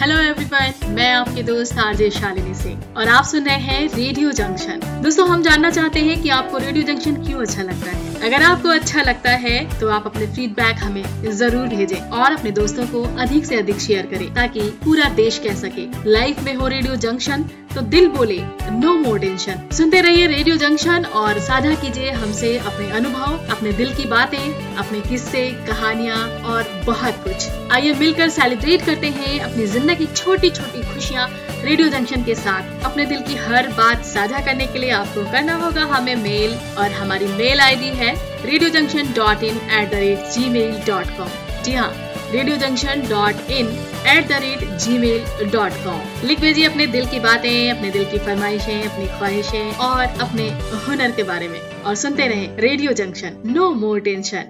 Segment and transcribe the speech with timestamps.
[0.00, 4.80] Hello everyone मैं आपके दोस्त आरजे शालिनी सिंह और आप सुन रहे हैं रेडियो जंक्शन
[5.02, 8.17] दोस्तों, हम जानना चाहते हैं कि आपको रेडियो जंक्शन क्यों अच्छा लगता है?
[8.24, 12.86] अगर आपको अच्छा लगता है तो आप अपने फीडबैक हमें ज़रूर भेजें और अपने दोस्तों
[12.86, 16.96] को अधिक से अधिक शेयर करें ताकि पूरा देश कह सके। लाइफ में हो रेडियो
[16.98, 17.42] जंक्शन
[17.74, 18.38] तो दिल बोले
[18.72, 23.94] नो मोर टेंशन सुनते रहिए रेडियो जंक्शन और साझा कीजिए हमसे अपने अनुभव, अपने दिल
[23.94, 30.06] की बातें, अपने किस्से, कहानियाँ और बहुत कुछ। आइए मिलकर सेलिब्रेट करते हैं अपनी ज़िंदगी
[30.14, 31.28] छोटी छोटी खुशियाँ
[31.64, 35.54] रेडियो जंक्शन के साथ अपने दिल की हर बात साझा करने के लिए आपको करना
[35.64, 38.12] होगा हमें मेल और हमारी मेल आईडी है
[38.46, 41.90] radio junction dot in at the rate G mail dot com जी हाँ
[42.32, 43.66] radio junction dot in
[44.06, 48.04] at the rate G mail dot com लिख भेजिए अपने दिल की बातें, अपने दिल
[48.10, 50.48] की फरमाइशें, अपनी ख्वाहिशें और अपने
[50.86, 54.44] हुनर के बारे में। और सुनते रहे radio junction no more tension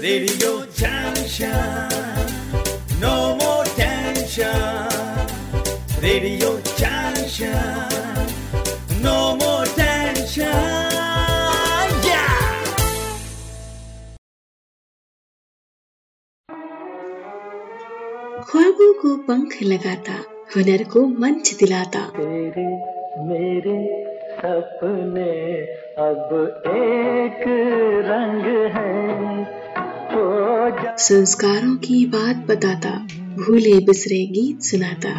[0.00, 2.34] radio junction
[3.00, 3.35] no
[6.78, 8.26] junction
[8.92, 10.76] no more tension
[18.50, 20.12] ख्वाबों को पंख लगाता
[20.56, 22.66] हुनर को मंच दिलाता। तेरे
[23.24, 24.04] मेरे
[24.36, 25.60] सपने
[26.08, 26.28] अब
[26.66, 27.44] एक
[28.06, 28.92] रंग है
[30.16, 35.10] ओ संस्कारों की बात बताता। भूले बिसरे गीत सुनाता।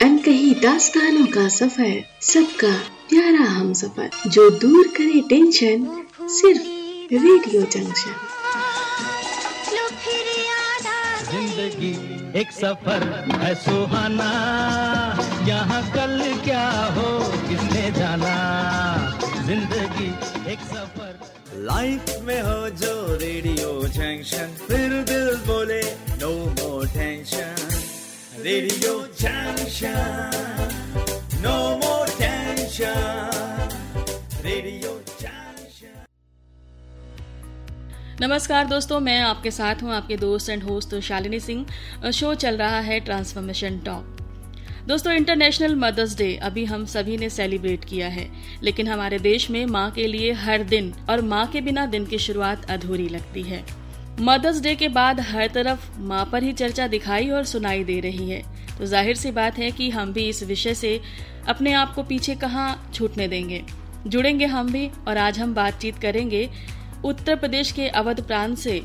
[0.00, 2.72] अनकही दास्तानों का सफ़र, सबका
[3.10, 5.86] प्यारा हम सफ़र जो दूर करे टेंशन,
[6.30, 6.66] सिर्फ़
[7.14, 8.14] रेडियो जंक्शन।
[11.30, 11.94] ज़िंदगी
[12.40, 13.02] एक सफ़र
[13.40, 14.30] है सुहाना।
[15.48, 17.18] यहाँ कल क्या हो,
[17.48, 18.34] किसने जाना?
[19.50, 25.80] ज़िंदगी एक सफ़र। लाइफ में हो जो रेडियो जंक्शन फिर दिल बोले
[26.20, 27.56] no more tension
[28.44, 30.30] radio junction
[31.40, 33.68] no more tension
[34.44, 34.98] radio
[38.20, 42.10] नमस्कार दोस्तों, मैं आपके साथ हूँ आपके दोस्त and host Shalini Singh.
[42.12, 44.19] Show चल रहा है ट्रांसफॉर्मेशन टॉक
[44.88, 48.26] दोस्तों इंटरनेशनल मदर्स डे अभी हम सभी ने सेलिब्रेट किया है।
[48.62, 52.18] लेकिन हमारे देश में माँ के लिए हर दिन और माँ के बिना दिन की
[52.18, 53.62] शुरुआत अधूरी लगती है।
[54.20, 58.30] मदर्स डे के बाद हर तरफ़ माँ पर ही चर्चा दिखाई और सुनाई दे रही
[58.30, 58.42] है।
[58.78, 61.00] तो ज़ाहिर सी बात है कि हम भी इस विषय से
[61.48, 63.62] अपने आप को पीछे कहाँ छूटने देंगे।
[64.06, 66.48] जुड़ेंगे हम भी और आज हम बातचीत करेंगे
[67.04, 68.80] उत्तर प्रदेश के अवध प्रांत से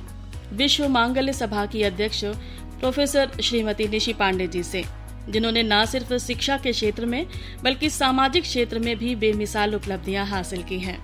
[0.53, 4.83] विश्व मांगल्य सभा की अध्यक्ष प्रोफेसर श्रीमती निशि पांडे जी से।
[5.29, 7.25] जिन्होंने न सिर्फ़ शिक्षा के क्षेत्र में,
[7.63, 10.97] बल्कि सामाजिक क्षेत्र में भी बेमिसाल उपलब्धियाँ हासिल की हैं।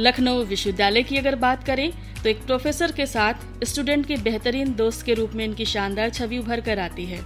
[0.00, 1.90] लखनऊ विश्वविद्यालय की अगर बात करें
[2.22, 6.38] तो एक प्रोफेसर के साथ स्टूडेंट के बेहतरीन दोस्त के रूप में इनकी शानदार छवि
[6.38, 7.20] उभर कर आती है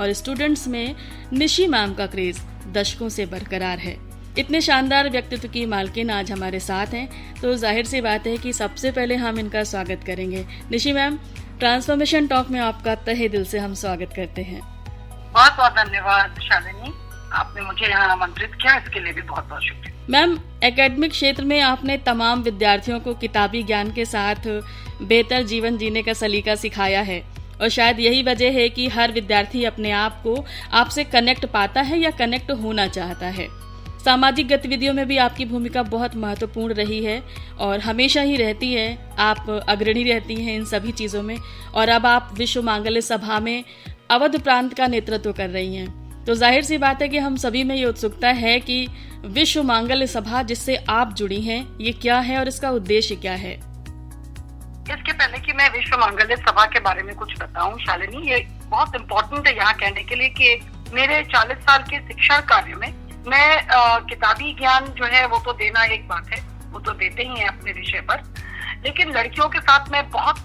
[0.00, 0.94] और स्टूडेंट्स में
[1.32, 3.96] निशी मैम का क्रेज दशकों से बरकरार है।
[4.38, 7.08] इतने शानदार व्यक्तित्व की मालकिन आज हमारे साथ हैं
[7.40, 11.18] तो ज़ाहिर सी बात है कि सबसे पहले हम इनका स्वागत करेंगे। निशी मैम,
[11.58, 14.60] ट्रांसफॉर्मेशन टॉक में आपका तहे दिल से हम स्वागत करते हैं।
[15.38, 16.92] बहुत बहुत धन्यवाद, शालिनी।
[17.32, 21.60] आपने मुझे यहाँ आमंत्रित किया, इसके लिए भी बहुत बहुत शुक्रिया। मैम, एकेडमिक क्षेत्र में
[21.60, 24.48] आपने तमाम विद्यार्थियों को किताबी ज्ञान के साथ
[25.02, 27.22] बेहतर जीवन जीने का सलीका सिखाया है।
[27.60, 31.98] और शायद यही वजह है कि हर विद्यार्थी अपने आप को आपसे कनेक्ट पाता है
[31.98, 33.48] या कनेक्ट होना चाहता है।
[34.04, 37.22] सामाजिक गतिविधियों में भी आपकी भूमिका बहुत महत्वपूर्ण रही है
[37.58, 41.38] और हमेशा ही रहती है। आप अग्रणी रहती हैं इन सभी चीज़ों में।
[41.74, 43.64] और अब आप विश्व मांगल्य सभा में
[44.10, 47.62] अवध प्रांत का नेतृत्व कर रही हैं। तो ज़ाहिर सी बात है कि हम सभी
[47.64, 48.86] में ये उत्सुकता है कि
[49.26, 53.52] विश्व मांगल्य सभा जिससे आप जुड़ी हैं, ये क्या है और इसका उद्देश्य क्या है?
[54.88, 58.96] इसके पहले कि मैं विश्व मांगल्य सभा के बारे में कुछ बताऊँ, शालिनी, ये बहुत
[58.96, 60.60] इम्पोर्टेंट है यहाँ कहने के लिए कि
[60.94, 62.92] मेरे 40 साल के शिक्षा कार्य में
[63.26, 67.40] मैं किताबी ज्ञान जो है वो तो देना एक बात है, वो तो देते ही
[67.40, 68.22] है अपने विषय पर।
[68.84, 70.36] लेकिन लड़कियों के साथ मैं बहुत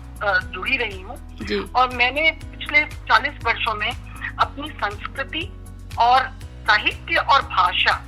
[0.53, 5.49] जुड़ी रही हूँ। और मैंने पिछले 40 वर्षों में अपनी संस्कृति
[5.99, 6.27] और
[6.67, 8.01] साहित्य और भाषा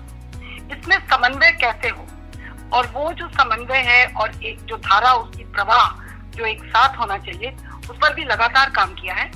[0.72, 2.06] इसमें समन्वय कैसे हो?
[2.74, 5.90] और वो जो समन्वय है और एक जो धारा उसकी प्रवाह
[6.38, 7.56] जो एक साथ होना चाहिए
[7.90, 9.30] उस पर भी लगातार काम किया है।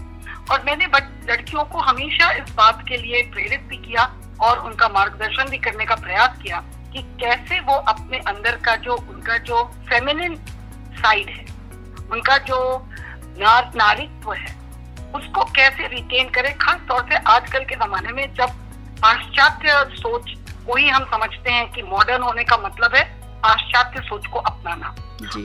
[0.52, 4.04] और मैंने लड़कियों को हमेशा इस बात के लिए प्रेरित भी किया
[4.42, 6.64] और उनका मार्गदर्शन भी करने का प्रयास किया
[6.94, 10.36] कि कैसे वो अपने अंदर का जो उनका जो फेमिनिन
[11.00, 11.46] साइड है।
[12.12, 12.60] उनका जो
[13.40, 14.58] नार, नारित्व है
[15.16, 16.54] उसको कैसे रिटेन करें?
[16.58, 18.50] खास तौर से आजकल के जमाने में जब
[19.02, 20.32] पाश्चात्य सोच
[20.66, 23.04] को ही हम समझते हैं कि मॉडर्न होने का मतलब है
[23.44, 24.96] पाश्चात्य सोच को अपनाना।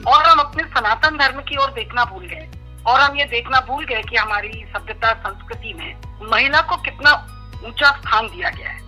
[0.07, 2.49] और हम अपने सनातन धर्म की ओर देखना भूल गए।
[2.87, 7.13] और हम ये देखना भूल गए कि हमारी सभ्यता संस्कृति में महिला को कितना
[7.65, 8.83] ऊँचा स्थान दिया गया है।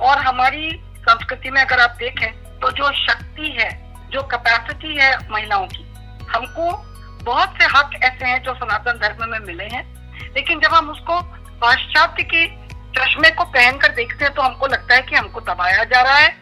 [0.00, 2.30] और हमारी संस्कृति में अगर आप देखें
[2.60, 3.70] तो जो शक्ति है
[4.10, 5.84] जो कैपेसिटी है महिलाओं की
[6.34, 6.70] हमको
[7.24, 9.84] बहुत से हक ऐसे हैं जो सनातन धर्म में मिले हैं
[10.34, 11.20] लेकिन जब हम उसको
[11.60, 12.46] पाश्चात्य के
[12.92, 16.34] चश्मे को पहनकर देखते हैं तो हमको लगता है कि हमको दबाया जा रहा है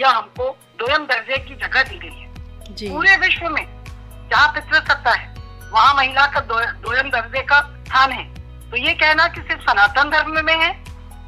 [0.00, 3.64] या हमको दोयम दर्जे की जगह दी गई है। जी। पूरे विश्व में
[4.30, 5.34] जहाँ पितृसत्ता है
[5.72, 8.24] वहाँ महिला का दो, दोयम दर्जे का स्थान है।
[8.70, 10.70] तो ये कहना कि सिर्फ़ सनातन धर्म में है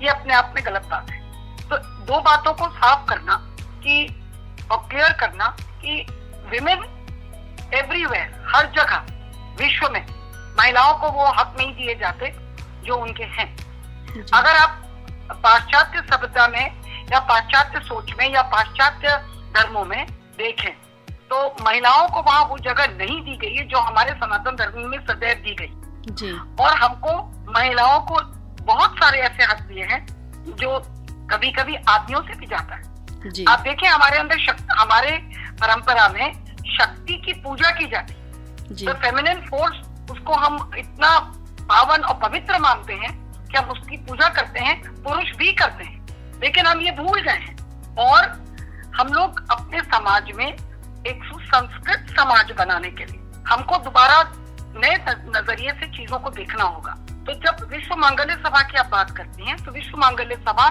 [0.03, 1.19] ये अपने आप में गलत बात है।
[1.69, 1.77] तो
[2.07, 3.37] दो बातों को साफ़ करना
[3.83, 4.07] कि
[4.71, 5.49] और क्लियर करना
[5.83, 6.07] कि
[6.51, 6.85] विमेन
[7.75, 9.07] एवरीवेयर हर जगह
[9.59, 10.05] विश्व में
[10.59, 12.33] महिलाओं को वो हक नहीं दिए जाते
[12.85, 13.49] जो उनके हैं।
[14.35, 14.83] अगर आप
[15.43, 16.65] पाश्चात्य सभ्यता में
[17.13, 19.17] या पाश्चात्य सोच में या पाश्चात्य
[19.57, 20.07] धर्मों में
[20.39, 20.73] देखें
[21.31, 24.99] तो महिलाओं को वहाँ वो जगह नहीं दी गई है जो हमारे सनातन धर्म में
[25.01, 26.31] सदैव दी गई। जी।
[26.61, 27.13] और हमको
[27.53, 28.21] महिलाओं को
[28.65, 30.07] बहुत सारे ऐसे हक दिए हैं
[30.59, 30.79] जो
[31.31, 35.17] कभी कभी आदमियों से भी जाता है। जी। आप देखें हमारे अंदर शक्ति हमारे
[35.63, 41.19] परंपरा में शक्ति की पूजा की जाती है। तो फेमिनिन फोर्स उसको हम इतना
[41.63, 43.13] पावन और पवित्र मानते हैं
[43.47, 47.33] कि हम उसकी पूजा करते हैं पुरुष भी करते हैं। लेकिन हम ये भूल गए
[47.33, 47.57] हैं।
[47.99, 48.27] और
[48.95, 54.23] हम लोग अपने समाज में एक सुसंस्कृत समाज बनाने के लिए हमको दोबारा
[54.77, 56.93] नए नज़रिए से चीज़ों को देखना होगा।
[57.27, 60.69] तो जब विश्व मांगल्य सभा की आप बात करती हैं तो विश्व मांगल्य सभा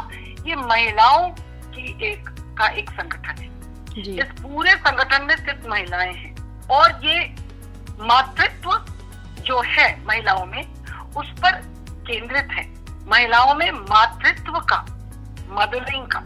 [0.47, 1.29] ये महिलाओं
[1.73, 2.29] की एक
[2.59, 3.47] का एक संगठन है।
[3.99, 6.35] इस पूरे संगठन में सिर्फ़ महिलाएँ हैं।
[6.67, 7.35] और ये
[7.99, 8.85] मातृत्व
[9.41, 10.63] जो है महिलाओं में
[11.17, 11.51] उस पर
[12.07, 12.73] केंद्रित है।
[13.07, 14.85] महिलाओं में मातृत्व का
[15.49, 16.19] मदरिंग का।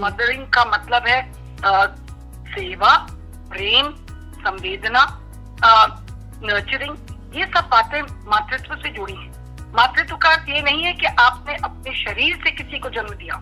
[0.00, 1.32] मदरिंग का मतलब है
[1.64, 1.86] अ,
[2.48, 2.96] सेवा
[3.50, 3.94] प्रेम
[4.40, 5.20] संवेदना
[6.42, 6.96] नर्चरिंग
[7.36, 9.32] ये सब बातें मातृत्व से जुड़ी हैं।
[9.74, 13.36] मातृत्व का अर्थ ये नहीं है कि आपने अपने शरीर से किसी को जन्म दिया।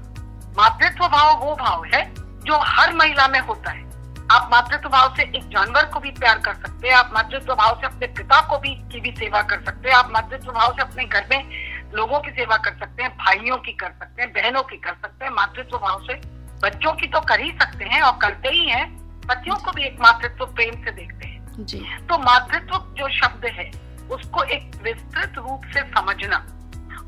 [0.58, 3.86] मातृत्व भाव वो भाव है जो हर महिला में होता है।
[4.32, 7.78] आप मातृत्व भाव से एक जानवर को भी प्यार कर सकते हैं आप मातृत्व भाव
[7.80, 10.82] से अपने पिता को भी की भी सेवा कर सकते हैं आप मातृत्व भाव से
[10.82, 14.62] अपने घर में लोगों की सेवा कर सकते हैं भाइयों की कर सकते हैं बहनों
[14.62, 16.14] की कर सकते हैं मातृत्व भाव से
[16.62, 18.84] बच्चों की तो कर ही सकते हैं और करते ही हैं
[19.22, 23.70] पतियों को भी एक मातृत्व प्रेम से देखते हैं। जी। तो मातृत्व जो शब्द है
[24.10, 26.46] उसको एक विस्तृत रूप से समझना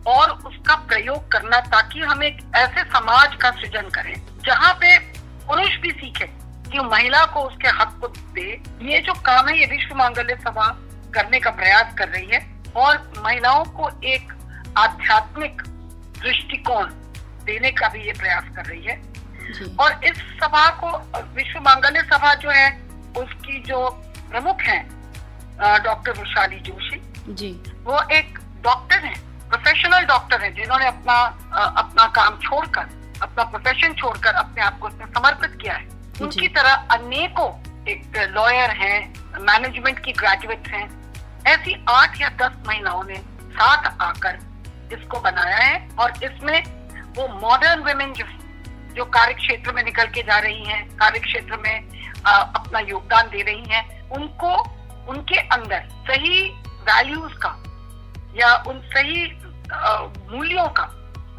[0.06, 4.14] और उसका प्रयोग करना ताकि हम एक ऐसे समाज का सृजन करें
[4.44, 4.98] जहाँ पे
[5.50, 6.26] पुरुष भी सीखे
[6.70, 8.50] कि महिला को उसके हक को दे।
[8.82, 10.66] ये जो काम है ये विश्व मांगल्य सभा
[11.14, 12.40] करने का प्रयास कर रही है
[12.76, 14.32] और महिलाओं को एक
[14.78, 15.62] आध्यात्मिक
[16.20, 16.90] दृष्टिकोण
[17.44, 18.96] देने का भी ये प्रयास कर रही है।
[19.80, 20.90] और इस सभा को
[21.34, 22.70] विश्व मांगल्य सभा जो है
[23.18, 23.88] उसकी जो
[24.30, 24.78] प्रमुख है
[25.84, 27.02] डॉक्टर वैशाली जोशी।
[27.34, 27.50] जी।
[27.84, 29.18] वो एक डॉक्टर हैं
[29.48, 31.20] प्रोफेशनल डॉक्टर हैं जिन्होंने अपना
[31.76, 35.88] अपना काम छोड़कर अपना प्रोफेशन छोड़कर अपने आप को समर्पित किया है।
[36.22, 37.48] उनकी तरह अनेकों
[37.88, 38.98] एक लॉयर हैं
[39.40, 40.88] मैनेजमेंट की ग्रेजुएट हैं।
[41.46, 43.16] ऐसी आठ या दस महिलाओं ने
[43.52, 44.38] साथ आकर
[44.92, 46.62] इसको बनाया है और इसमें
[47.16, 48.24] वो मॉडर्न वुमेन जो
[48.94, 51.88] जो कार्य क्षेत्र में निकल के जा रही हैं कार्य क्षेत्र में
[52.26, 54.54] अ, अपना योगदान दे रही हैं उनको
[55.08, 56.42] उनके अंदर सही
[56.88, 57.56] वैल्यूज़ का
[58.34, 59.24] या उन सही
[60.36, 60.84] मूल्यों का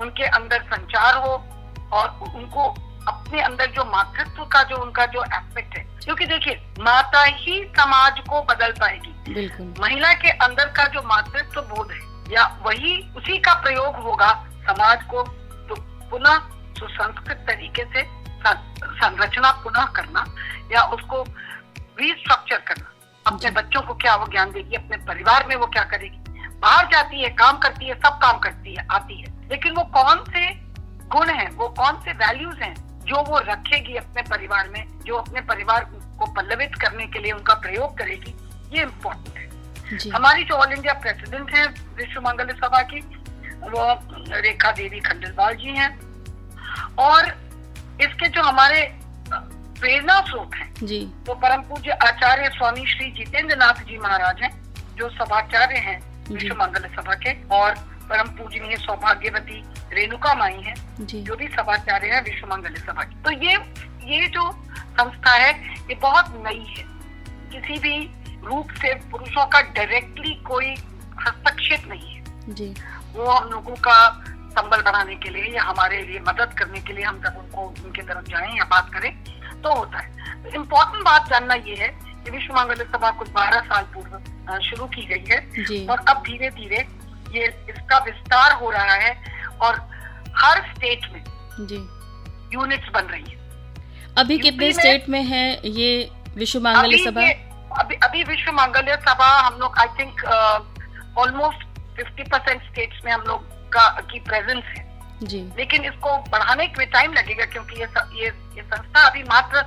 [0.01, 1.37] उनके अंदर संचार हो
[1.93, 2.67] और उनको
[3.07, 8.19] अपने अंदर जो मातृत्व का जो उनका जो एस्पेक्ट है। क्योंकि देखिए माता ही समाज
[8.29, 13.53] को बदल पाएगी। महिला के अंदर का जो मातृत्व बोध है या वही उसी का
[13.53, 14.31] प्रयोग होगा
[14.63, 15.75] समाज को तो
[16.11, 16.37] पुनः
[16.79, 18.03] सुसंस्कृत तरीके से
[18.43, 20.25] संरचना पुनः करना
[20.71, 21.23] या उसको
[21.99, 22.87] रिस्ट्रक्चर करना।
[23.25, 26.17] अपने बच्चों को क्या वो ज्ञान देगी अपने परिवार में वो क्या करेगी?
[26.59, 30.23] बाहर जाती है काम करती है सब काम करती है आती है। लेकिन वो कौन
[30.29, 30.49] से
[31.11, 32.73] गुण हैं वो कौन से वैल्यूज़ हैं
[33.05, 35.85] जो वो रखेगी अपने परिवार में जो अपने परिवार
[36.19, 38.35] को पल्लवित करने के लिए उनका प्रयोग करेगी
[38.73, 41.65] ये इम्पोर्टेंट है। हमारी जो ऑल इंडिया प्रेसिडेंट है
[41.95, 42.99] विश्व मंगल सभा की
[43.65, 43.83] वो
[44.41, 45.89] रेखा देवी खंडेलवाल जी हैं।
[46.99, 47.27] और
[48.01, 48.81] इसके जो हमारे
[49.31, 54.51] प्रेरणा स्रोत हैं जी। वो परम पूज्य आचार्य स्वामी श्री जितेंद्र नाथ जी महाराज हैं
[54.97, 55.99] जो सभाचार्य हैं
[56.29, 57.75] विश्व मंगल सभा के और
[58.11, 59.63] परम पूजनीय सौभाग्यवती
[59.93, 63.53] रेणुका माई है जी। भी सभाचार्य है विश्व मंगल सभा की। तो ये
[64.11, 65.51] ये जो संस्था है
[65.89, 66.83] ये बहुत नई है।
[67.51, 67.95] किसी भी
[68.45, 70.73] रूप से पुरुषों का डायरेक्टली कोई
[71.21, 72.73] हस्तक्षेप नहीं है। जी।
[73.15, 73.97] वो हम लोगों का
[74.51, 78.01] संबल बनाने के लिए या हमारे लिए मदद करने के लिए हम जब उनको उनके
[78.01, 79.11] तरफ़ जाए या बात करें
[79.61, 83.61] तो होता है। तो इम्पोर्टेंट बात जानना ये है कि विश्व मंगल सभा कुछ बारह
[83.69, 86.87] साल पूर्व शुरू की गई है और अब धीरे धीरे
[87.33, 89.13] ये इसका विस्तार हो रहा है
[89.61, 89.75] और
[90.37, 91.23] हर स्टेट में
[91.67, 91.75] जी।
[92.53, 93.39] यूनिट्स बन रही है।
[94.17, 95.89] अभी कितने स्टेट में है ये
[96.35, 97.21] विश्व मांगल्य सभा?
[97.71, 100.23] अभी अभी विश्व मांगल्य सभा हम लोग I think
[101.19, 104.89] almost fifty percent states में हम लोग का की प्रेजेंस है।
[105.23, 107.87] जी। लेकिन इसको बढ़ाने में टाइम लगेगा क्योंकि ये
[108.21, 109.63] ये ये संस्था अभी मात्र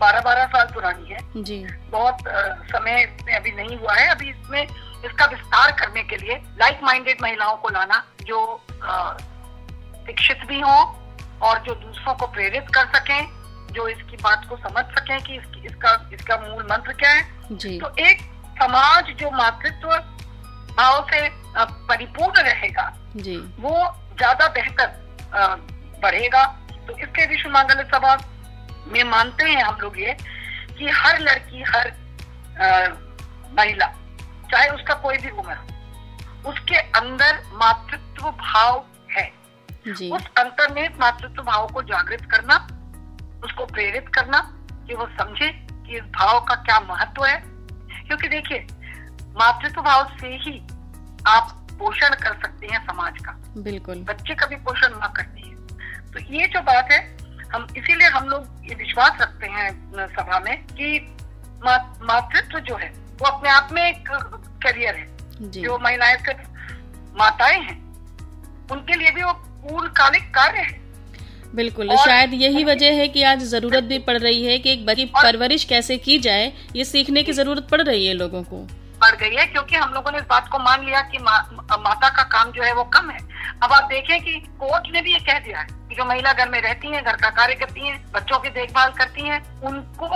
[0.00, 1.58] बारह बारह साल पुरानी है। जी।
[1.90, 2.40] बहुत आ,
[2.70, 4.66] समय इसमें अभी नहीं हुआ है। अभी इसमें
[5.04, 8.40] इसका विस्तार करने के लिए लाइक माइंडेड महिलाओं को लाना जो
[10.06, 10.82] शिक्षित भी हों
[11.42, 15.66] और जो दूसरों को प्रेरित कर सकें जो इसकी बात को समझ सकें कि इसकी,
[15.66, 18.20] इसका इसका मूल मंत्र क्या है जी। तो एक
[18.58, 19.88] समाज जो मातृत्व
[20.76, 21.28] भाव से
[21.88, 23.72] परिपूर्ण रहेगा जी। वो
[24.18, 25.02] ज़्यादा बेहतर
[26.02, 26.44] बढ़ेगा
[26.86, 28.16] तो इसके विश्व मांगल्य सभा
[28.88, 30.16] में मानते हैं हम लोग ये
[30.78, 31.92] कि हर लड़की हर
[33.58, 33.92] महिला
[34.54, 35.54] चाहे उसका कोई भी उम्र
[36.46, 39.32] उसके अंदर मातृत्व भाव है।
[39.88, 42.56] जी। उस अंतर्निहित मातृत्व भाव को जागृत करना
[43.44, 44.38] उसको प्रेरित करना
[44.86, 47.36] कि वो समझे कि इस भाव का क्या महत्व है।
[48.06, 48.66] क्योंकि देखिए
[49.38, 50.58] मातृत्व भाव से ही
[51.28, 53.32] आप पोषण कर सकते हैं समाज का।
[53.62, 57.00] बिल्कुल। बच्चे का भी पोषण न करते हैं। तो ये जो बात है
[57.54, 59.68] हम इसीलिए हम लोग ये विश्वास रखते हैं
[60.16, 60.98] सभा में कि
[61.64, 64.08] मातृत्व जो है वो अपने आप में एक
[64.62, 67.82] करियर है जो। महिलाएँ सिर्फ़ माताएँ हैं
[68.72, 70.82] उनके लिए भी वो पूर्णकालिक कार्य है।
[71.54, 75.04] बिल्कुल शायद यही वजह है कि आज ज़रूरत भी पड़ रही है कि एक बच्ची
[75.14, 78.56] परवरिश कैसे की जाए ये सीखने की ज़रूरत पड़ रही है लोगों को।
[79.00, 81.38] पड़ गई है क्योंकि हम लोगों ने इस बात को मान लिया कि मा,
[81.78, 83.18] माता का काम जो है वो कम है।
[83.62, 86.48] अब आप देखें कि कोर्ट ने भी ये कह दिया है कि जो महिला घर
[86.48, 90.08] में रहती हैं घर का कार्य करती हैं बच्चों की देखभाल करती हैं उनको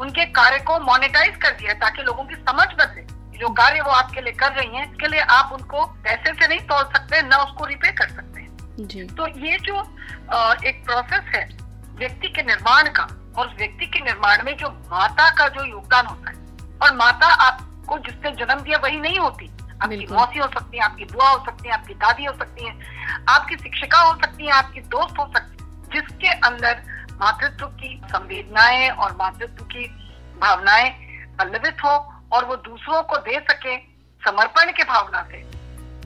[0.00, 3.02] उनके कार्य को मोनेटाइज कर दिया ताकि लोगों की समझ बदले
[3.38, 6.60] जो कार्य वो आपके लिए कर रही हैं इसके लिए आप उनको पैसे से नहीं
[6.68, 9.80] तोड़ सकते न उसको रिपे कर सकते हैं जी। तो ये जो
[10.64, 11.48] एक प्रोसेस है
[11.98, 13.06] व्यक्ति के निर्माण का
[13.38, 17.98] और व्यक्ति के निर्माण में जो माता का जो योगदान होता है और माता आपको
[18.00, 19.50] जिसने जन्म दिया वही नहीं होती
[19.82, 22.72] आपकी मौसी हो सकती है आपकी बुआ हो सकती है आपकी दादी हो सकती है
[23.28, 26.82] आपकी शिक्षिका हो सकती है आपकी दोस्त हो सकती है जिसके अंदर
[27.20, 29.86] मातृत्व की संवेदनाएँ और मातृत्व की
[30.40, 30.90] भावनाएँ
[31.38, 31.90] पल्लवित हो
[32.32, 33.76] और वो दूसरों को दे सके
[34.22, 35.42] समर्पण के भावना से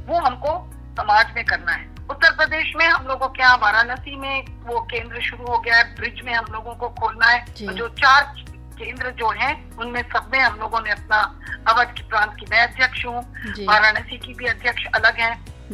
[0.07, 0.53] वो हमको
[0.99, 5.21] समाज में करना है। उत्तर प्रदेश में हम लोगों के यहाँ वाराणसी में वो केंद्र
[5.21, 8.23] शुरू हो गया है ब्रिज में हम लोगों को खोलना है। जो। चार
[8.79, 11.21] केंद्र जो हैं उनमें सब में हम लोगों ने अपना
[11.69, 13.21] अवध की प्रांत की मैं अध्यक्ष हूँ।
[13.67, 15.33] वाराणसी की भी अध्यक्ष अलग है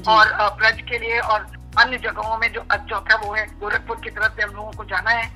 [0.08, 1.46] और ब्रज के लिए और
[1.78, 5.10] अन्य जगहों में जो चौथा वो है गोरखपुर की तरफ़ से हम लोगों को जाना
[5.10, 5.26] है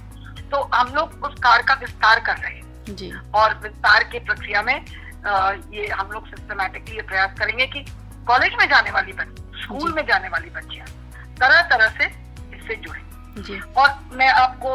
[0.51, 4.63] तो हम लोग उस कार का विस्तार कर रहे हैं जी। और विस्तार की प्रक्रिया
[4.63, 7.85] में आ, ये हम लोग सिस्टमेटिकली ये प्रयास करेंगे कि
[8.27, 10.87] कॉलेज में जाने वाली बच्ची स्कूल में जाने वाली बच्चियाँ
[11.41, 12.07] तरह तरह से
[12.57, 14.71] इससे जुड़े जी। और मैं आपको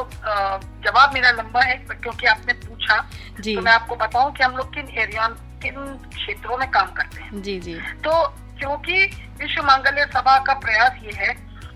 [0.84, 2.98] जवाब मेरा लंबा है क्योंकि आपने पूछा
[3.40, 5.28] जी। तो मैं आपको बताऊँ कि हम लोग किन एरिया
[5.64, 5.76] किन
[6.16, 7.74] क्षेत्रों में काम करते हैं जी जी
[8.06, 8.22] तो
[8.60, 9.04] क्योंकि
[9.40, 11.34] विश्व मांगल्य सभा का प्रयास ये है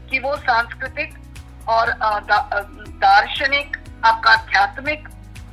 [0.09, 1.13] कि वो सांस्कृतिक
[1.69, 1.91] और
[2.99, 5.09] दार्शनिक आपका आध्यात्मिक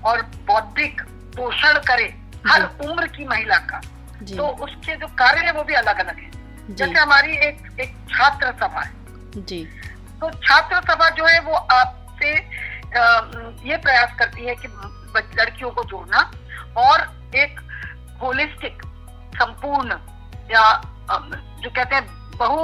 [0.06, 1.00] और बौद्धिक
[1.36, 2.14] पोषण करे
[2.46, 3.80] हर उम्र की महिला का।
[4.26, 6.30] तो उसके जो कार्य है वो भी अलग अलग है
[6.70, 9.64] जैसे हमारी एक एक छात्र सभा है। जी।
[10.20, 12.30] तो छात्र सभा जो है वो आपसे
[13.68, 14.68] ये प्रयास करती है कि
[15.38, 16.20] लड़कियों को जोड़ना
[16.78, 17.00] और
[17.36, 17.60] एक
[18.22, 18.82] होलिस्टिक
[19.34, 19.98] संपूर्ण
[20.50, 20.64] या
[21.10, 22.06] जो कहते हैं
[22.38, 22.58] बहु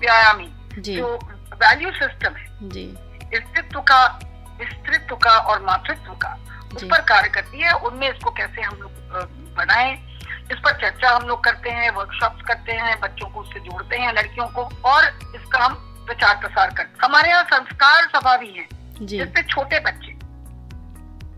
[0.00, 1.14] व्यायामी जो।
[1.62, 2.86] वैल्यू सिस्टम है। जी।
[3.34, 4.06] स्त्रित्व का
[4.62, 6.38] स्त्रित्व का और मातृत्व का
[6.76, 8.90] उस पर कार्य करती है उनमें इसको कैसे हम लोग
[9.56, 9.92] बनाए
[10.52, 14.12] इस पर चर्चा हम लोग करते हैं वर्कशॉप करते हैं बच्चों को उससे जोड़ते हैं
[14.12, 15.74] लड़कियों को और इसका हम
[16.06, 18.66] प्रचार प्रसार करते हमारे यहाँ संस्कार सभा भी है
[19.06, 20.12] जिससे छोटे बच्चे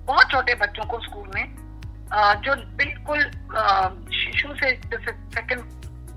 [0.05, 1.45] बहुत छोटे बच्चों को स्कूल में
[2.13, 3.23] जो बिल्कुल
[4.15, 5.61] शिशु से जैसे सेकंड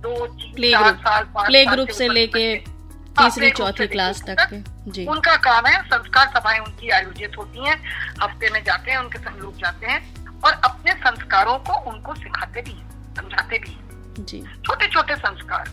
[0.01, 0.27] दो
[0.71, 2.76] चार साल प्ले ग्रुप से लेके हाँ,
[3.17, 7.75] तीसरी चौथी क्लास तक जी। उनका काम है संस्कार सभाएँ उनकी आयोजित होती हैं
[8.21, 10.00] हफ़्ते में जाते हैं उनके संग लोग जाते हैं
[10.41, 15.71] और अपने संस्कारों को उनको सिखाते भी हैं समझाते भी हैं। जी। छोटे छोटे संस्कार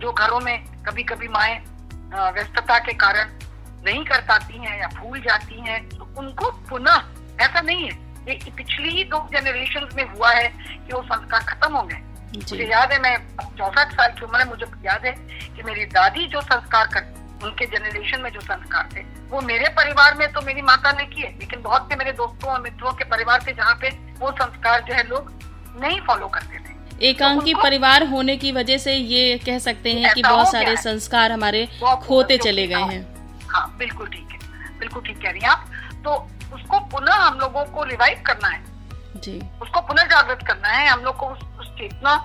[0.00, 1.62] जो घरों में कभी कभी माए
[2.14, 3.30] व्यस्तता के कारण
[3.86, 8.50] नहीं कर पाती हैं या भूल जाती हैं तो उनको पुनः ऐसा नहीं है ये
[8.56, 12.02] पिछली ही दो जनरेशन में हुआ है कि वो संस्कार खत्म हो गए।
[12.36, 13.16] मुझे याद है मैं
[13.58, 15.12] चौसठ साल की उम्र में मुझे याद है
[15.56, 20.14] कि मेरी दादी जो संस्कार कर उनके जनरेशन में जो संस्कार थे वो मेरे परिवार
[20.18, 23.42] में तो मेरी माता ने किए लेकिन बहुत से मेरे दोस्तों और मित्रों के परिवार
[23.46, 23.88] थे जहाँ पे
[24.20, 25.32] वो संस्कार जो है लोग
[25.82, 30.12] नहीं फॉलो करते थे। एकांकी तो परिवार होने की वजह से ये कह सकते हैं
[30.14, 31.66] कि बहुत सारे संस्कार हमारे
[32.02, 33.06] खोते चले गए हैं
[33.48, 35.66] हाँ। बिल्कुल ठीक है बिल्कुल ठीक कह रही हैं आप।
[36.04, 36.14] तो
[36.54, 38.71] उसको पुनः हम लोगों को रिवाइव करना है।
[39.16, 42.16] जी। उसको पुनर्जागृत करना है। हम लोग को उस, उस चेतना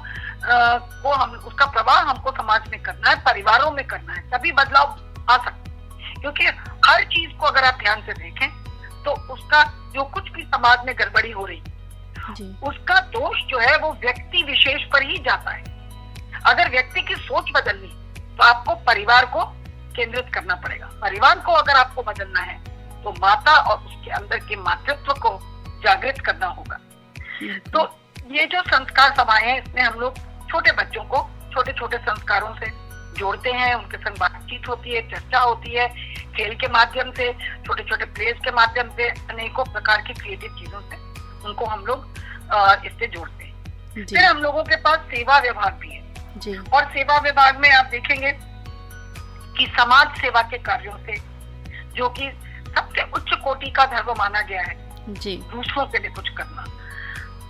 [0.44, 4.98] को हम उसका प्रवाह हमको समाज में करना है परिवारों में करना है। तभी बदलाव
[5.30, 6.46] आ सकते क्योंकि
[6.86, 8.50] हर चीज़ को अगर आप ध्यान से देखें
[9.04, 9.64] तो उसका
[9.96, 11.62] जो कुछ भी समाज में गड़बड़ी हो रही
[12.64, 15.64] उसका दोष जो है वो व्यक्ति विशेष पर ही जाता है।
[16.46, 17.88] अगर व्यक्ति की सोच बदलनी
[18.38, 19.44] तो आपको परिवार को
[19.96, 22.58] केंद्रित करना पड़ेगा। परिवार को अगर आपको बदलना है
[23.04, 25.30] तो माता और उसके अंदर के मातृत्व को
[25.84, 26.80] जागृत करना होगा।
[27.72, 27.84] तो
[28.32, 30.18] ये जो संस्कार सभाएँ हैं इसमें हम लोग
[30.50, 32.72] छोटे बच्चों को छोटे छोटे संस्कारों से
[33.20, 35.88] जोड़ते हैं उनके संग बातचीत होती है चर्चा होती है
[36.36, 37.32] खेल के माध्यम से
[37.66, 40.98] छोटे छोटे प्लेस के माध्यम से अनेकों प्रकार की क्रिएटिव चीज़ों से
[41.48, 42.06] उनको हम लोग
[42.86, 47.18] इससे जोड़ते हैं। फिर हम लोगों के पास सेवा विभाग भी है। जी। और सेवा
[47.20, 48.32] विभाग में आप देखेंगे
[49.58, 51.16] कि समाज सेवा के कार्यों से
[51.96, 52.30] जो कि
[52.78, 54.76] सबसे उच्च कोटि का धर्म माना गया है
[55.08, 56.66] जी। दूसरों के लिए कुछ करना।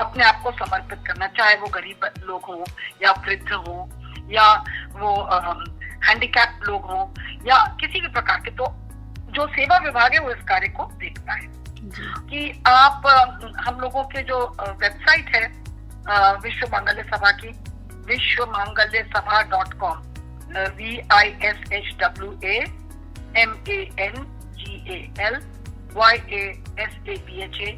[0.05, 2.63] अपने आप को समर्पित करना चाहे वो गरीब लोग हो
[3.03, 3.89] या वृद्ध हो
[4.31, 4.51] या
[4.99, 5.13] वो
[6.07, 7.13] हैंडीकैप लोग हो
[7.47, 8.65] या किसी भी प्रकार के तो
[9.37, 11.55] जो सेवा विभाग है वो इस कार्य को देखता है।
[12.29, 13.07] कि आप
[13.67, 15.41] हम लोगों के जो वेबसाइट है
[16.43, 17.49] विश्व मांगल्य सभा की
[18.07, 20.01] Vishwa Mangalya Sabha dot com
[20.77, 22.57] V I S H W A
[23.41, 24.13] M A N
[24.57, 25.39] G A L
[25.95, 26.43] Y A
[26.79, 27.71] S A P H A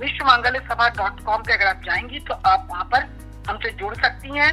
[0.00, 3.06] Vishwa Mangalya Sabha dot com पे अगर आप जाएँगी तो आप वहाँ पर
[3.48, 4.50] हमसे जुड़ सकती हैं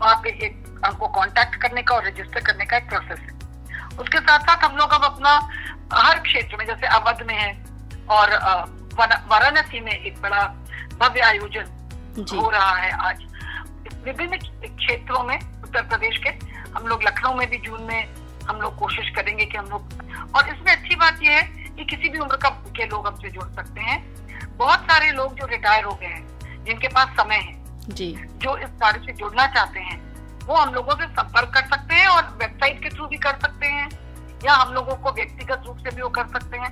[0.00, 3.30] वहाँ पे एक हमको कांटेक्ट करने का और रजिस्टर करने का एक प्रोसेस है।
[4.00, 5.34] उसके साथ साथ हम लोग अब अपना
[5.94, 7.52] हर क्षेत्र में जैसे अवध में है
[8.16, 8.34] और
[9.28, 10.42] वाराणसी में एक बड़ा
[11.00, 13.22] भव्य आयोजन हो रहा है आज।
[14.04, 16.30] विभिन्न क्षेत्रों में उत्तर प्रदेश के
[16.76, 18.14] हम लोग लखनऊ में भी जून में
[18.48, 22.08] हम लोग कोशिश करेंगे कि हम लोग और इसमें अच्छी बात यह है कि किसी
[22.08, 23.98] भी उम्र का के लोग हमसे जुड़ सकते हैं।
[24.56, 28.68] बहुत सारे लोग जो रिटायर हो गए हैं जिनके पास समय है जी। जो इस
[28.80, 30.00] कार्य से जुड़ना चाहते हैं
[30.46, 33.66] वो हम लोगों से संपर्क कर सकते हैं और वेबसाइट के थ्रू भी कर सकते
[33.66, 33.88] हैं
[34.44, 36.70] या हम लोगों को व्यक्तिगत रूप से भी वो कर सकते हैं।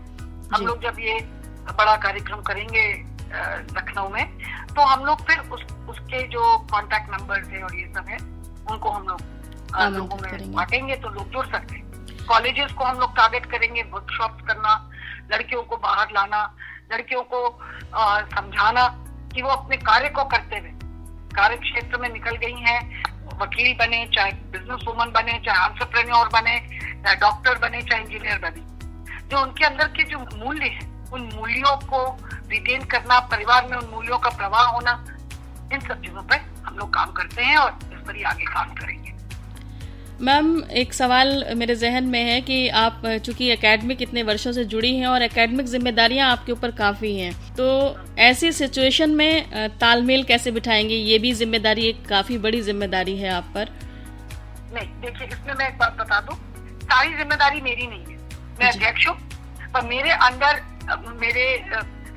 [0.54, 1.18] हम लोग जब ये
[1.72, 2.86] बड़ा कार्यक्रम करेंगे
[3.76, 4.38] लखनऊ में
[4.74, 8.18] तो हम लोग फिर उस उसके जो कॉन्टेक्ट नंबर है और ये सब है
[8.70, 9.20] उनको हम लोग
[9.96, 14.40] लोगों में बांटेंगे तो लोग जुड़ सकते हैं। कॉलेजेस को हम लोग टारगेट करेंगे वर्कशॉप
[14.48, 14.74] करना
[15.32, 16.42] लड़कियों को बाहर लाना,
[16.92, 17.58] लड़कियों को
[18.34, 18.86] समझाना
[19.32, 20.72] कि वो अपने कार्य को करते हुए
[21.34, 22.80] कार्य क्षेत्र में निकल गई हैं,
[23.40, 26.58] वकील बने, चाहे बिज़नेस वुमन बने, चाहे आंट्रप्रेन्योर बने,
[27.02, 28.68] चाहे डॉक्टर बने, चाहे इंजीनियर बने।
[29.28, 32.02] जो उनके अंदर के जो मूल्य है, उन मूल्यों को
[32.50, 34.92] रिटेन करना, परिवार में उन मूल्यों का प्रवाह होना,
[35.72, 38.74] इन सब चीज़ों पर हम लोग काम करते हैं और इस पर ही आगे काम
[38.74, 39.12] करेंगे।
[40.20, 44.94] मैम एक सवाल मेरे जहन में है कि आप चूँकि एकेडमिक इतने वर्षों से जुड़ी
[44.96, 47.68] हैं और एकेडमिक जिम्मेदारियाँ आपके ऊपर काफ़ी हैं तो
[48.20, 50.94] ऐसी सिचुएशन में तालमेल कैसे बिठाएँगे?
[50.94, 53.68] ये भी ज़िम्मेदारी एक काफ़ी बड़ी ज़िम्मेदारी है आप पर।
[54.74, 56.36] नहीं देखिए इसमें मैं एक बात बता दूँ।
[56.82, 58.18] सारी ज़िम्मेदारी मेरी नहीं है।
[58.60, 59.16] मैं अध्यक्ष हूँ
[59.74, 60.60] पर मेरे अंदर
[61.20, 61.46] मेरे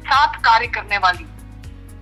[0.02, 1.26] साथ कार्य करने वाली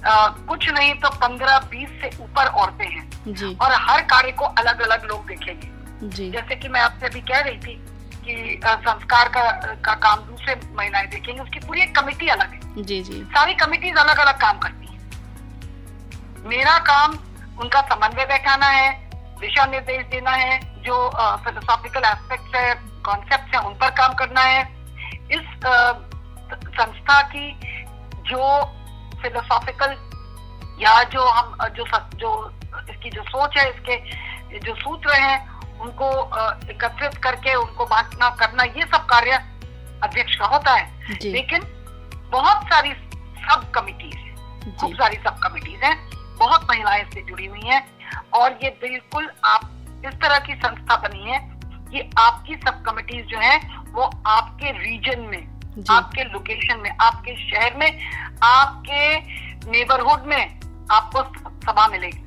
[0.03, 4.79] आ, कुछ नहीं तो पंद्रह बीस से ऊपर औरतें हैं। और हर कार्य को अलग
[4.81, 5.70] अलग लोग देखेंगे।
[6.03, 7.75] जी। जैसे कि मैं आपसे अभी कह रही थी
[8.25, 9.49] कि संस्कार का
[9.85, 13.97] का काम दूसरे महिलाएँ देखेंगे उसकी पूरी एक कमेटी अलग है। जी जी। सारी कमिटीज
[13.97, 17.17] अलग अलग काम करती है। मेरा काम
[17.61, 18.91] उनका समन्वय बैठाना है
[19.39, 21.09] दिशा निर्देश देना है जो
[21.45, 22.73] फिलोसॉफिकल एस्पेक्ट है
[23.05, 24.61] कॉन्सेप्ट है उन पर काम करना है।
[25.31, 25.91] इस आ,
[26.53, 27.51] संस्था की
[28.29, 28.63] जो
[29.21, 29.95] फिलोसॉफिकल
[30.81, 31.85] या जो हम जो
[32.15, 32.31] जो
[32.89, 35.50] इसकी जो सोच है इसके जो सूत्र हैं
[35.81, 36.09] उनको
[36.71, 39.31] एकत्रित करके उनको बांटना करना ये सब कार्य
[40.03, 41.61] अध्यक्ष का होता है। लेकिन
[42.31, 42.93] बहुत सारी
[43.41, 45.95] सब कमिटीज है। खूब सारी सब कमिटीज हैं।
[46.39, 47.81] बहुत महिलाएँ इससे जुड़ी हुई हैं।
[48.33, 49.69] और ये बिल्कुल आप
[50.05, 51.39] इस तरह की संस्था बनी है
[51.91, 53.57] कि आपकी सब कमिटीज जो है
[53.91, 57.99] वो आपके रीजन में आपके लोकेशन में आपके शहर में
[58.43, 59.17] आपके
[59.71, 60.59] नेबरहुड में
[60.91, 61.23] आपको
[61.67, 62.23] सभा मिलेगी।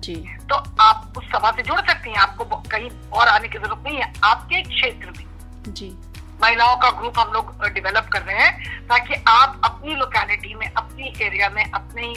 [0.00, 3.84] जी। तो आप उस सभा से जुड़ सकती हैं। आपको कहीं और आने की ज़रूरत
[3.86, 5.24] नहीं है। आपके क्षेत्र में।
[5.68, 5.94] जी।
[6.42, 11.12] महिलाओं का ग्रुप हम लोग डेवलप कर रहे हैं ताकि आप अपनी लोकेलिटी में अपनी
[11.22, 12.12] एरिया में अपने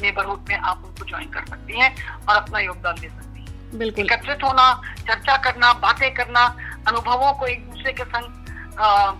[0.00, 1.94] नेबरहुड में आप उनको ज्वाइन कर सकती हैं
[2.28, 6.44] और अपना योगदान दे सकती हैं। बिल्कुल। एकत्रित होना चर्चा करना बातें करना
[6.88, 8.44] अनुभवों को एक दूसरे के संग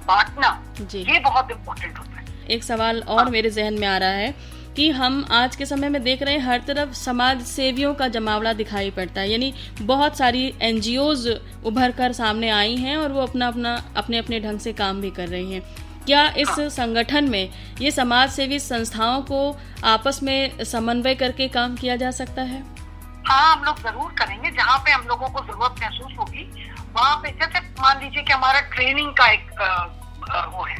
[0.07, 0.49] बांटना
[0.95, 4.35] ये बहुत इम्पोर्टेंट होता है। एक सवाल और हाँ। मेरे जहन में आ रहा है।
[4.77, 8.53] कि हम आज के समय में देख रहे हैं हर तरफ़ समाज सेवियों का जमावड़ा
[8.53, 11.27] दिखाई पड़ता है। यानी बहुत सारी एनजीओज
[11.67, 15.11] उभर कर सामने आई हैं और वो अपना अपना अपने अपने ढंग से काम भी
[15.11, 15.63] कर रही हैं।
[16.07, 17.49] क्या इस हाँ। संगठन में
[17.81, 19.39] ये समाज सेवी संस्थाओं को
[19.85, 22.63] आपस में समन्वय करके काम किया जा सकता है?
[23.27, 26.45] हाँ हम लोग ज़रूर करेंगे। जहाँ पे हम लोगों को ज़रूरत महसूस होगी
[26.93, 30.77] वहाँ पे जैसे मान लीजिए कि हमारा ट्रेनिंग का एक आ, आ, वो है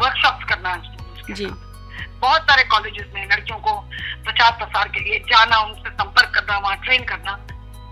[0.00, 1.46] वर्कशॉप करना है। जी।
[2.20, 3.72] बहुत सारे कॉलेजेस में लड़कियों को
[4.24, 7.38] प्रचार प्रसार के लिए जाना उनसे संपर्क करना वहाँ ट्रेन करना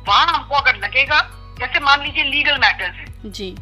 [0.09, 1.21] वहाँ हमको अगर लगेगा
[1.61, 3.55] जैसे मान लीजिए लीगल मैटर्स है जी।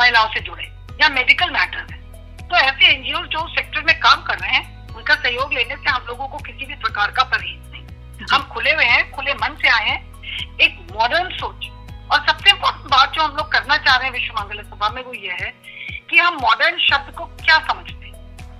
[0.00, 0.64] महिलाओं से जुड़े
[1.02, 5.14] या मेडिकल मैटर्स है तो ऐसे एनजीओ जो सेक्टर में काम कर रहे हैं उनका
[5.14, 8.84] सहयोग लेने से हम लोगों को किसी भी प्रकार का परहेज नहीं। हम खुले हुए
[8.84, 11.68] हैं खुले मन से आए हैं। एक मॉडर्न सोच
[12.12, 15.02] और सबसे इम्पोर्टेंट बात जो हम लोग करना चाह रहे हैं विश्व मंगल सभा में
[15.04, 15.52] वो ये है
[16.10, 17.97] कि हम मॉडर्न शब्द को क्या समझते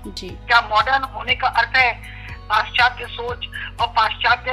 [0.06, 1.92] जी। क्या मॉडर्न होने का अर्थ है?
[2.48, 3.46] पाश्चात्य सोच
[3.80, 4.52] और पाश्चात्य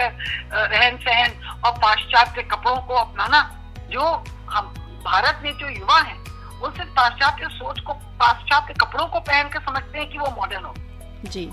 [0.53, 3.39] रहन सहन और पाश्चात्य कपड़ों को अपनाना
[3.91, 4.03] जो
[4.49, 4.73] हम
[5.05, 6.13] भारत में जो युवा है
[6.59, 10.65] वो सिर्फ़ पाश्चात्य सोच को पाश्चात्य कपड़ों को पहन के समझते हैं कि वो मॉडर्न
[10.65, 10.73] हो।
[11.25, 11.45] जी।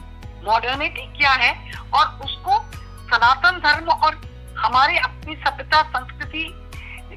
[0.44, 1.52] मॉडर्निटी क्या है?
[1.94, 2.58] और उसको
[3.08, 4.20] सनातन धर्म और
[4.58, 6.44] हमारे अपनी सभ्यता संस्कृति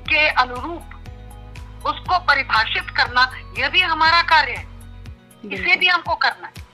[0.09, 6.64] के अनुरूप उसको परिभाषित करना यह भी हमारा कार्य है। इसे भी हमको करना है।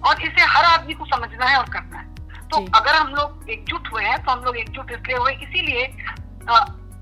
[0.00, 2.04] और इसे हर आदमी को समझना है और करना है।
[2.48, 5.86] तो अगर हम लोग एकजुट हुए हैं तो हम लोग एकजुट इसलिए हुए इसीलिए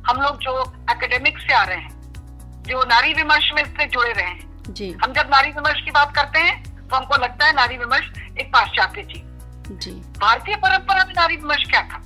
[0.06, 4.26] हम लोग जो एकेडमिक से आ रहे हैं जो नारी विमर्श में इससे जुड़े रहे
[4.26, 7.76] हैं। जी। हम जब नारी विमर्श की बात करते हैं तो हमको लगता है नारी
[7.78, 12.02] विमर्श एक पाश्चात्य चीज़। जी। भारतीय परंपरा में नारी विमर्श क्या था?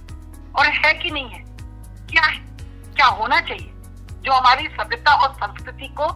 [0.54, 1.42] और है कि नहीं है?
[2.10, 2.38] क्या है?
[2.94, 3.72] क्या होना चाहिए?
[4.18, 6.06] जो हमारी सभ्यता और संस्कृति को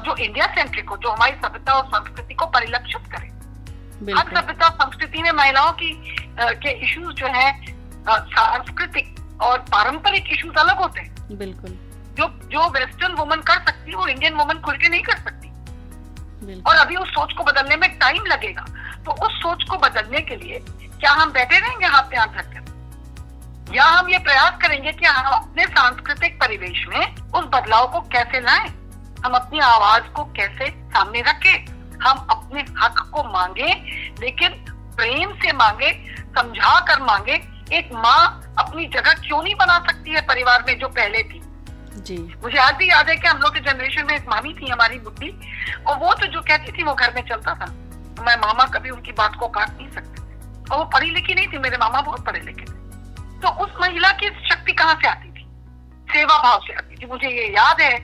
[0.00, 3.28] जो इंडिया सेंट्रिक हो जो हमारी सभ्यता और संस्कृति को परिलक्षित करे।
[4.02, 7.76] सभ्यता संस्कृति में महिलाओं की आ, के इश्यूज़ जो है
[8.08, 11.70] सांस्कृतिक और पारंपरिक इश्यूज़ अलग होते हैं। बिल्कुल।
[12.14, 16.62] जो जो वेस्टर्न वुमन कर सकती है वो इंडियन वुमन खुल के नहीं कर सकती।
[16.62, 18.64] और अभी उस सोच को बदलने में टाइम लगेगा।
[19.04, 20.60] तो उस सोच को बदलने के लिए
[21.00, 23.74] क्या हम बैठे रहेंगे हाथ पे हाथ रखकर?
[23.74, 28.40] या हम ये प्रयास करेंगे कि हम अपने सांस्कृतिक परिवेश में उस बदलाव को कैसे
[28.40, 28.68] लाएँ?
[29.24, 31.75] हम अपनी आवाज़ को कैसे सामने रखें?
[32.02, 33.72] हम अपने हक को मांगे
[34.20, 34.48] लेकिन
[34.96, 35.92] प्रेम से मांगे
[36.38, 37.34] समझा कर मांगे
[37.72, 41.40] एक माँ अपनी जगह क्यों नहीं बना सकती है परिवार में जो पहले थी?
[41.96, 44.70] जी। मुझे आज भी याद है कि हम लोग के जनरेशन में एक मामी थी
[44.70, 45.30] हमारी बुद्धि
[45.86, 47.66] और वो तो जो कहती थी वो घर में चलता था।
[48.24, 50.22] मैं मामा कभी उनकी बात को काट नहीं सकती
[50.70, 54.10] और वो पढ़ी लिखी नहीं थी मेरे मामा बहुत पढ़े लिखे थे। तो उस महिला
[54.12, 55.46] की शक्ति कहाँ से आती थी?
[56.08, 57.94] सेवा भाव से आती थी। मुझे ये याद है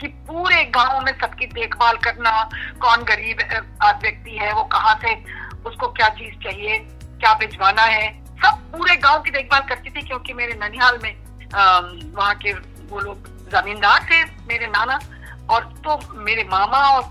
[0.00, 2.32] कि पूरे गाँव में सबकी देखभाल करना
[2.80, 3.40] कौन गरीब
[4.02, 5.14] व्यक्ति है वो कहाँ से
[5.68, 6.78] उसको क्या चीज़ चाहिए
[7.20, 8.12] क्या भिजवाना है?
[8.36, 11.12] सब पूरे गाँव की देखभाल करती थी क्योंकि मेरे ननिहाल में
[12.14, 12.52] वहाँ के
[12.90, 14.98] वो लोग जमींदार थे मेरे नाना
[15.50, 17.02] और तो मेरे मामा और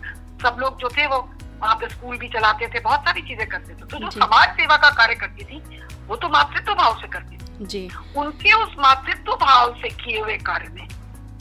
[0.43, 1.17] सब लोग जो थे वो
[1.61, 4.77] वहाँ पे स्कूल भी चलाते थे बहुत सारी चीज़ें करते थे। तो जो। समाज सेवा
[4.77, 5.61] का कार्य करती थी
[6.07, 10.37] वो तो मातृत्व भाव से करती थी। जी। उनके उस मातृत्व भाव से किए हुए
[10.37, 10.87] कार्य में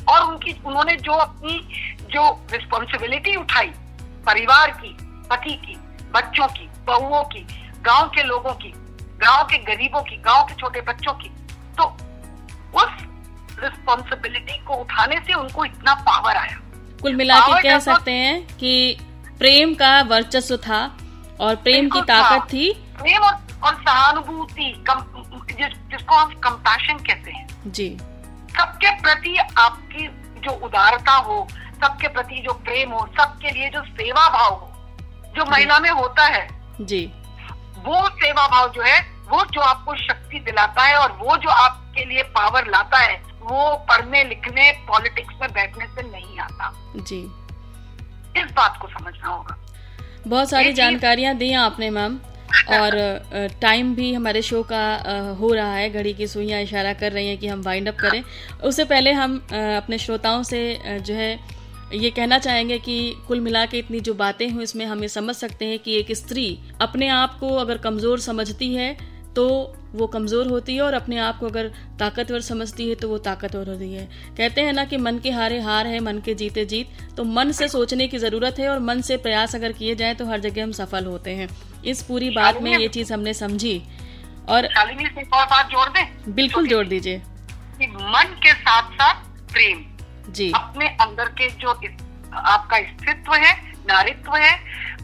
[0.08, 1.58] और उनकी उन्होंने जो अपनी
[2.10, 3.70] जो रिस्पॉन्सिबिलिटी उठाई
[4.26, 4.96] परिवार की
[5.30, 5.76] पति की
[6.14, 7.46] बच्चों की बहुओं की
[7.82, 8.72] गाँव के लोगों की
[9.18, 11.28] गाँव के गरीबों की गाँव के छोटे बच्चों की
[11.78, 11.84] तो
[12.74, 12.90] उस
[13.62, 16.58] रिस्पॉन्सिबिलिटी को उठाने से उनको इतना पावर आया।
[17.02, 18.98] कुल मिला के कह सकते हैं कि
[19.38, 20.96] प्रेम का वर्चस्व था
[21.40, 27.46] और प्रेम की ताकत थी। प्रेम और, और सहानुभूति जिस, जिसको हम कंपैशन कहते हैं।
[27.66, 27.88] जी।
[28.56, 30.08] सबके प्रति आपकी
[30.40, 34.72] जो उदारता हो सबके प्रति जो प्रेम हो सबके लिए जो सेवा भाव हो
[35.36, 36.48] जो महिला में होता है
[36.80, 37.12] जी।
[37.78, 42.04] वो सेवा भाव जो है वो जो आपको शक्ति दिलाता है और वो जो आपके
[42.04, 47.20] लिए पावर लाता है वो पढ़ने लिखने पॉलिटिक्स में बैठने से नहीं आता। जी।
[48.36, 49.56] इस बात को समझना होगा।
[50.26, 52.20] बहुत सारी जानकारियाँ दी आपने मैम।
[52.70, 52.96] और
[53.60, 54.84] टाइम भी हमारे शो का
[55.40, 58.22] हो रहा है। घड़ी की सुइयाँ इशारा कर रही हैं कि हम वाइंड अप करें।
[58.64, 61.38] उससे पहले हम अपने श्रोताओं से जो है,
[61.94, 65.34] ये कहना चाहेंगे कि कुल मिला के इतनी जो बातें हुई इसमें हम ये समझ
[65.36, 68.96] सकते हैं कि एक स्त्री अपने आप को अगर कमज़ोर समझती है
[69.38, 69.48] तो
[69.94, 71.66] वो कमज़ोर होती है और अपने आप को अगर
[71.98, 74.06] ताकतवर समझती है तो वो ताकतवर होती है।
[74.38, 77.52] कहते हैं ना कि मन के हारे हार है मन के जीते जीत। तो मन
[77.52, 80.62] से सोचने की ज़रूरत है और मन से प्रयास अगर किए जाए तो हर जगह
[80.62, 81.48] हम सफल होते हैं।
[81.84, 83.78] इस पूरी बात में ये चीज़ हमने समझी।
[84.48, 86.34] और बात जोड़ दें?
[86.34, 87.16] बिल्कुल जोड़ दीजिए।
[87.80, 89.84] मन के साथ साथ प्रेम।
[90.30, 94.54] जी। अपने अंदर के जो आपका अस्तित्व है नारित्व है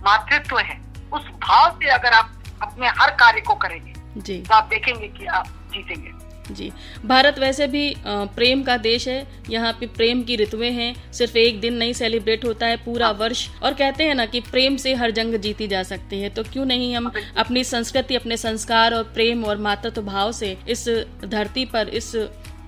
[0.00, 0.80] मातृत्व है
[1.12, 5.26] उस भाव से अगर आप अपने हर कार्य को करेंगे जी। तो आप देखेंगे कि
[5.26, 6.12] आप जीतेंगे।
[6.50, 6.70] जी।
[7.06, 11.60] भारत वैसे भी प्रेम का देश है। यहाँ पे प्रेम की ऋतुएँ हैं। सिर्फ़ एक
[11.60, 14.94] दिन नहीं सेलिब्रेट होता है पूरा हाँ। वर्ष। और कहते हैं ना कि प्रेम से
[14.94, 19.02] हर जंग जीती जा सकती है। तो क्यों नहीं हम अपनी संस्कृति अपने संस्कार और
[19.04, 20.88] प्रेम और मातृत्व भाव से इस
[21.24, 22.14] धरती पर इस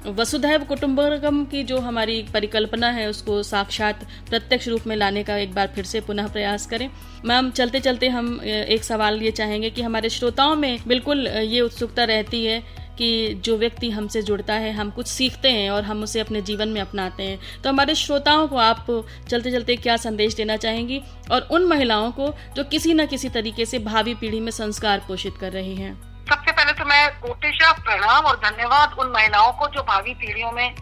[0.06, 5.54] वसुधैव कुटुम्बकम की जो हमारी परिकल्पना है, उसको साक्षात प्रत्यक्ष रूप में लाने का एक
[5.54, 6.88] बार फिर से पुनः प्रयास करें।
[7.24, 12.04] मैम चलते चलते हम एक सवाल ये चाहेंगे कि हमारे श्रोताओं में बिल्कुल ये उत्सुकता
[12.04, 12.62] रहती है
[12.98, 16.68] कि जो व्यक्ति हमसे जुड़ता है, हम कुछ सीखते हैं और हम उसे अपने जीवन
[16.68, 18.86] में अपनाते हैं। तो हमारे श्रोताओं को आप
[19.28, 21.00] चलते चलते क्या संदेश देना चाहेंगी?
[21.30, 25.34] और उन महिलाओं को जो किसी न किसी तरीके से भावी पीढ़ी में संस्कार पोषित
[25.40, 29.82] कर रही हैं। सबसे पहले तो मैं कोटेशा प्रणाम और धन्यवाद उन महिलाओं को जो
[29.82, 30.74] भावी पीढ़ियों में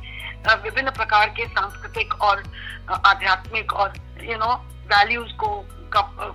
[0.63, 2.43] विभिन्न प्रकार के सांस्कृतिक और
[3.07, 4.55] आध्यात्मिक और यू नो
[4.93, 5.49] वैल्यूज़ को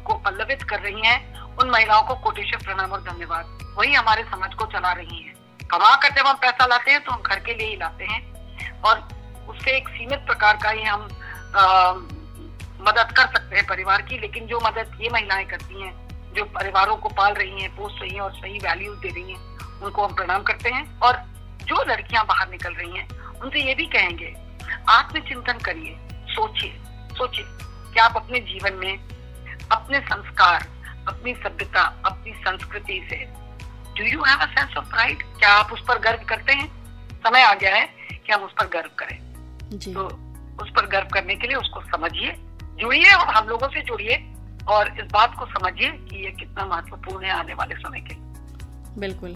[0.05, 1.17] को पल्लवित कर रही हैं
[1.55, 5.33] उन महिलाओं को कोटेश्वर प्रणाम और धन्यवाद। वही हमारे समाज को चला रही हैं।
[5.69, 8.81] कमा कर जब हम पैसा लाते हैं तो हम घर के लिए ही लाते हैं
[8.81, 9.07] और
[9.49, 11.07] उससे एक सीमित प्रकार का ही हम
[11.55, 11.93] आ,
[12.87, 16.95] मदद कर सकते हैं परिवार की लेकिन जो मदद ये महिलाएँ करती हैं जो परिवारों
[16.97, 19.39] को पाल रही हैं पोस रही हैं और सही वैल्यूज़ दे रही हैं
[19.81, 21.23] उनको हम प्रणाम करते हैं और
[21.63, 23.07] जो लड़कियाँ बाहर निकल रही हैं
[23.39, 24.35] उनसे ये भी कहेंगे
[24.89, 25.97] आत्मचिंतन करिए
[26.29, 26.79] सोचिए
[27.17, 27.45] सोचिए
[27.93, 28.97] कि आप अपने जीवन में
[29.71, 30.67] अपने संस्कार
[31.07, 33.15] अपनी सभ्यता अपनी संस्कृति से
[33.97, 36.67] do you have a sense of pride क्या आप उस पर गर्व करते हैं?
[37.19, 39.17] समय आ गया है कि हम उस पर गर्व करें।
[39.73, 40.03] जी। तो
[40.61, 42.33] उस पर गर्व करने के लिए उसको समझिए
[42.79, 44.28] जुड़िए और हम लोगों से जुड़िए।
[44.67, 48.15] और इस बात को समझिए कि ये कितना महत्वपूर्ण है आने वाले समय के
[48.99, 49.35] बिल्कुल।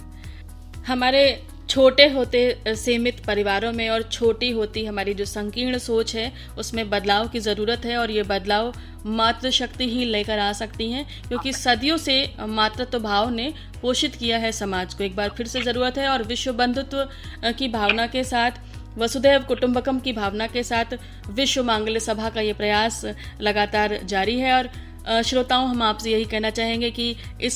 [0.87, 1.23] हमारे
[1.69, 7.27] छोटे होते सीमित परिवारों में और छोटी होती हमारी जो संकीर्ण सोच है उसमें बदलाव
[7.27, 8.73] की ज़रूरत है और ये बदलाव
[9.05, 12.17] मातृशक्ति ही लेकर आ सकती हैं क्योंकि सदियों से
[12.49, 16.23] मातृत्व भाव ने पोषित किया है समाज को। एक बार फिर से ज़रूरत है और
[16.23, 17.07] विश्व बंधुत्व
[17.57, 18.59] की भावना के साथ
[18.97, 20.97] वसुदैव कुटुंबकम की भावना के साथ
[21.29, 23.03] विश्व मांगल्य सभा का ये प्रयास
[23.41, 24.69] लगातार जारी है और
[25.23, 27.55] श्रोताओं, हम आपसे यही कहना चाहेंगे कि इस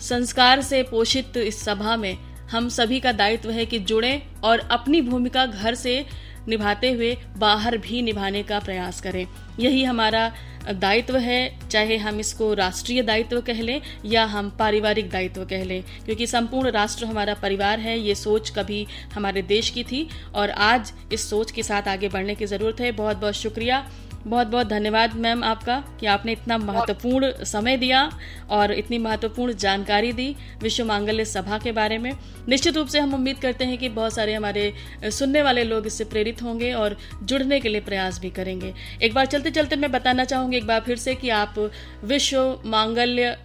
[0.00, 2.16] संस्कार से पोषित इस सभा में
[2.50, 6.04] हम सभी का दायित्व है कि जुड़ें और अपनी भूमिका घर से
[6.48, 9.26] निभाते हुए बाहर भी निभाने का प्रयास करें।
[9.60, 10.32] यही हमारा
[10.72, 15.82] दायित्व है, चाहे हम इसको राष्ट्रीय दायित्व कह लें या हम पारिवारिक दायित्व कह लें,
[16.04, 20.92] क्योंकि संपूर्ण राष्ट्र हमारा परिवार है, ये सोच कभी हमारे देश की थी और आज
[21.12, 23.86] इस सोच के साथ आगे बढ़ने की ज़रूरत है। बहुत बहुत शुक्रिया।
[24.26, 28.10] बहुत बहुत धन्यवाद मैम आपका कि आपने इतना महत्वपूर्ण समय दिया
[28.50, 32.12] और इतनी महत्वपूर्ण जानकारी दी विश्व मांगल्य सभा के बारे में।
[32.48, 34.72] निश्चित रूप से हम उम्मीद करते हैं कि बहुत सारे हमारे
[35.04, 39.26] सुनने वाले लोग इससे प्रेरित होंगे और जुड़ने के लिए प्रयास भी करेंगे। एक बार
[39.26, 41.58] चलते चलते मैं बताना चाहूँगी एक बार फिर से कि आप
[42.04, 43.36] विश्व मांगल्य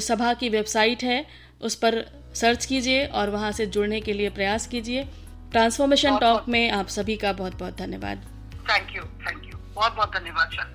[0.00, 1.24] सभा की वेबसाइट है
[1.62, 5.04] उस पर सर्च कीजिए और वहाँ से जुड़ने के लिए प्रयास कीजिए।
[5.52, 8.24] ट्रांसफॉर्मेशन टॉक में आप सभी का बहुत बहुत धन्यवाद।
[8.70, 10.66] थैंक यू थैंक यू बहुत बहुत धन्यवाद सर।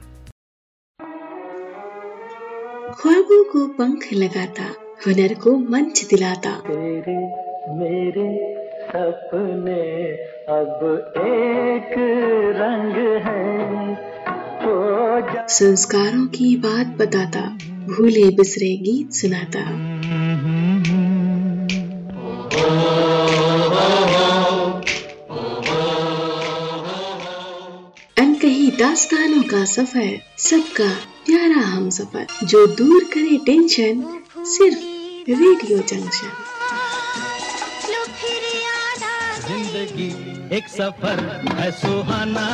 [2.94, 4.64] ख्वाबों को पंख लगाता
[5.06, 7.18] हुनर को मंच दिलाता। तेरे
[7.74, 8.30] मेरे
[8.90, 9.82] सपने
[10.52, 11.94] अब एक
[12.56, 13.50] रंग है
[15.48, 17.42] संस्कारों की बात बताता
[17.88, 19.62] भूले बिसरे गीत सुनाता।
[28.90, 30.88] दास्तानों का सफ़र सबका
[31.26, 34.02] प्यारा हम सफ़र जो दूर करे टेंशन
[34.54, 34.80] सिर्फ़
[35.30, 36.32] रेडियो जंक्शन।
[39.48, 40.10] ज़िंदगी
[40.58, 41.22] एक सफ़र
[41.60, 42.48] है सुहाना।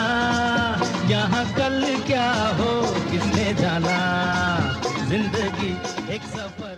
[1.12, 2.28] यहाँ कल क्या
[2.60, 2.74] हो
[3.12, 3.96] किसने जाना?
[5.10, 5.72] ज़िंदगी
[6.16, 6.76] एक सफ़र।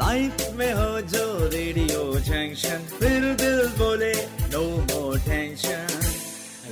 [0.00, 4.14] लाइफ में हो जो रेडियो जंक्शन फिर दिल बोले
[4.54, 5.93] no more tension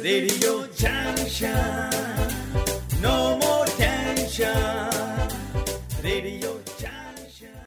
[0.02, 1.88] Radio Junction.
[3.00, 5.01] No more tension.